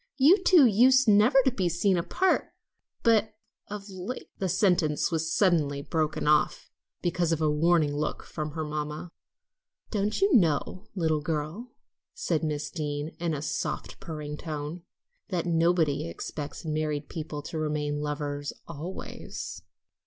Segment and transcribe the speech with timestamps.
[0.17, 2.55] "You two used never to be seen apart;
[3.03, 3.35] but
[3.67, 6.71] of late" The sentence was suddenly broken off
[7.03, 9.11] because of a warning look from her mamma.
[9.91, 11.73] "Don't you know, little girl,"
[12.15, 14.81] said Miss Deane in a soft, purring tone,
[15.29, 19.61] "that nobody expects married people to remain lovers always?"